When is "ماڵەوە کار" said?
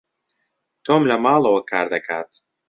1.23-1.85